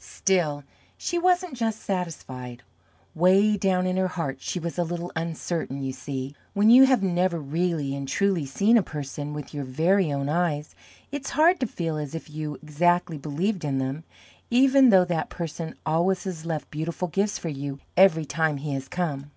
Still, 0.00 0.64
she 0.98 1.18
wasn't 1.20 1.54
JUST 1.54 1.80
satisfied. 1.80 2.64
'Way 3.14 3.56
down 3.56 3.86
in 3.86 3.96
her 3.96 4.08
heart 4.08 4.38
she 4.42 4.58
was 4.58 4.76
a 4.76 4.82
little 4.82 5.12
uncertain 5.14 5.84
you 5.84 5.92
see, 5.92 6.34
when 6.52 6.68
you 6.68 6.82
have 6.86 7.00
never 7.00 7.38
really 7.38 7.94
and 7.94 8.08
truly 8.08 8.44
seen 8.44 8.76
a 8.76 8.82
person 8.82 9.32
with 9.32 9.54
your 9.54 9.62
very 9.62 10.12
own 10.12 10.28
eyes, 10.28 10.74
it's 11.12 11.30
hard 11.38 11.60
to 11.60 11.66
feel 11.68 11.96
as 11.96 12.12
if 12.12 12.28
you 12.28 12.56
exactly 12.56 13.18
believed 13.18 13.64
in 13.64 13.78
him 13.78 14.02
even 14.50 14.88
though 14.90 15.04
that 15.04 15.30
person 15.30 15.76
always 15.86 16.24
has 16.24 16.44
left 16.44 16.72
beautiful 16.72 17.06
gifts 17.06 17.38
for 17.38 17.48
you 17.48 17.78
every 17.96 18.24
time 18.24 18.56
he 18.56 18.72
has 18.72 18.88
come. 18.88 19.30